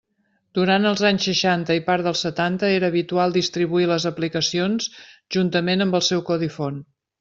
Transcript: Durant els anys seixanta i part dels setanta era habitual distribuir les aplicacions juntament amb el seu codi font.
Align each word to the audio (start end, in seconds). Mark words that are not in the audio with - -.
Durant 0.59 0.87
els 0.91 1.03
anys 1.09 1.27
seixanta 1.29 1.77
i 1.81 1.83
part 1.91 2.07
dels 2.07 2.25
setanta 2.27 2.73
era 2.79 2.91
habitual 2.95 3.37
distribuir 3.37 3.87
les 3.95 4.11
aplicacions 4.15 4.93
juntament 5.39 5.87
amb 5.89 6.01
el 6.03 6.09
seu 6.13 6.29
codi 6.33 6.55
font. 6.61 6.87